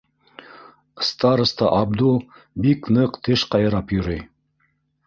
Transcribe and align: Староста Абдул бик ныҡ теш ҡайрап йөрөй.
Староста 1.09 1.69
Абдул 1.81 2.17
бик 2.65 2.91
ныҡ 2.99 3.21
теш 3.29 3.47
ҡайрап 3.55 3.97
йөрөй. 3.99 4.25